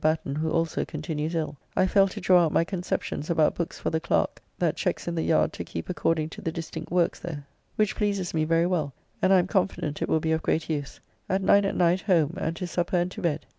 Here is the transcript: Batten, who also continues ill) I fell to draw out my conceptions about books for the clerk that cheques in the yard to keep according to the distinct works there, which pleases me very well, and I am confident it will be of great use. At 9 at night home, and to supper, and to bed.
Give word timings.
Batten, 0.03 0.33
who 0.35 0.49
also 0.49 0.83
continues 0.83 1.35
ill) 1.35 1.57
I 1.75 1.85
fell 1.85 2.07
to 2.07 2.19
draw 2.19 2.43
out 2.43 2.51
my 2.51 2.63
conceptions 2.63 3.29
about 3.29 3.53
books 3.53 3.77
for 3.77 3.91
the 3.91 3.99
clerk 3.99 4.41
that 4.57 4.75
cheques 4.75 5.07
in 5.07 5.13
the 5.13 5.21
yard 5.21 5.53
to 5.53 5.63
keep 5.63 5.89
according 5.89 6.29
to 6.29 6.41
the 6.41 6.51
distinct 6.51 6.91
works 6.91 7.19
there, 7.19 7.45
which 7.75 7.95
pleases 7.95 8.33
me 8.33 8.43
very 8.43 8.65
well, 8.65 8.93
and 9.21 9.31
I 9.31 9.37
am 9.37 9.45
confident 9.45 10.01
it 10.01 10.09
will 10.09 10.19
be 10.19 10.31
of 10.31 10.41
great 10.41 10.71
use. 10.71 10.99
At 11.29 11.43
9 11.43 11.65
at 11.65 11.75
night 11.77 12.01
home, 12.01 12.33
and 12.37 12.55
to 12.55 12.65
supper, 12.65 12.97
and 12.97 13.11
to 13.11 13.21
bed. 13.21 13.45